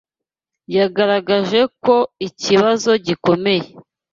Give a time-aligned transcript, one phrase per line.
[0.75, 1.95] Yagaragaje ko
[2.27, 3.67] ikibazo gikomeye.